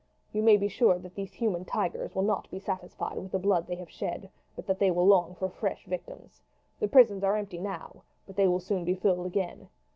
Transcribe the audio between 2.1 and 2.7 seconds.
will not be